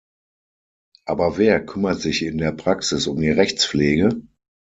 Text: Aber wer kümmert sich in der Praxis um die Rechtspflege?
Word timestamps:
Aber 1.05 1.37
wer 1.37 1.63
kümmert 1.63 2.01
sich 2.01 2.23
in 2.23 2.39
der 2.39 2.51
Praxis 2.53 3.05
um 3.05 3.21
die 3.21 3.29
Rechtspflege? 3.29 4.23